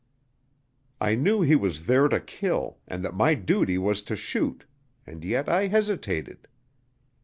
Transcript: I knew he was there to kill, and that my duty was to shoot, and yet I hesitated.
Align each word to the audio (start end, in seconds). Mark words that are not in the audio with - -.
I 0.99 1.13
knew 1.13 1.43
he 1.43 1.55
was 1.55 1.85
there 1.85 2.07
to 2.07 2.19
kill, 2.19 2.79
and 2.87 3.05
that 3.05 3.13
my 3.13 3.35
duty 3.35 3.77
was 3.77 4.01
to 4.01 4.15
shoot, 4.15 4.65
and 5.05 5.23
yet 5.23 5.47
I 5.47 5.67
hesitated. 5.67 6.47